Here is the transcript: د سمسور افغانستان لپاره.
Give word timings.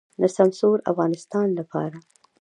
د 0.21 0.23
سمسور 0.35 0.77
افغانستان 0.91 1.47
لپاره. 1.59 1.97